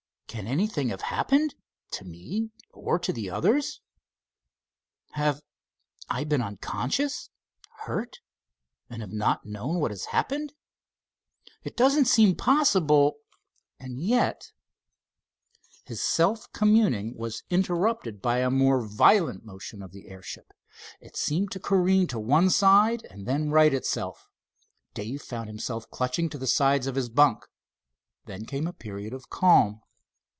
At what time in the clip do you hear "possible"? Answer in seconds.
12.37-13.17